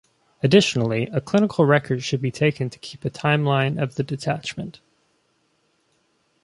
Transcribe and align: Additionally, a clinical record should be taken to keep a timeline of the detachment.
Additionally, 0.41 1.03
a 1.13 1.21
clinical 1.21 1.63
record 1.63 2.01
should 2.01 2.21
be 2.23 2.31
taken 2.31 2.71
to 2.71 2.79
keep 2.79 3.05
a 3.05 3.09
timeline 3.11 3.79
of 3.79 3.93
the 3.93 4.03
detachment. 4.03 4.79